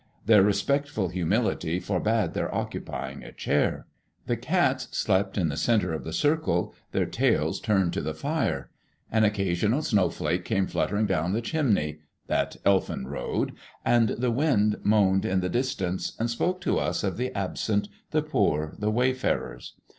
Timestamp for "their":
0.25-0.41, 2.33-2.51, 6.91-7.05